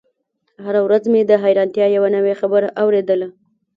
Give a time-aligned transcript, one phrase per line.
[0.65, 3.27] هره ورځ مې د حيرانتيا يوه نوې خبره اورېدله.